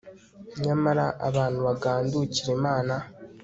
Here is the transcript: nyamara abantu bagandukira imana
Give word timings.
nyamara 0.63 1.05
abantu 1.27 1.59
bagandukira 1.67 2.49
imana 2.57 2.93